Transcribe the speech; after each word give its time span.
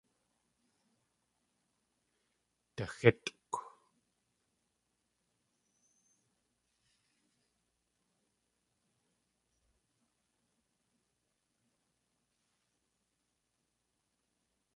Daxítʼkw. 2.75 3.55